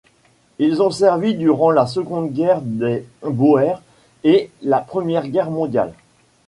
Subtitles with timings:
[0.57, 3.83] Ils ont servi durant la Seconde Guerre des Boers
[4.23, 5.93] et la Première Guerre mondiale.